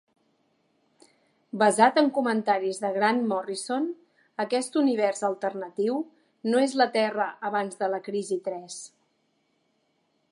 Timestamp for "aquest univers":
4.45-5.21